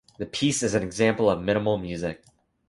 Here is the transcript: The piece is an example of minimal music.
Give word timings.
The 0.17 0.25
piece 0.25 0.63
is 0.63 0.73
an 0.73 0.81
example 0.81 1.29
of 1.29 1.43
minimal 1.43 1.77
music. 1.77 2.23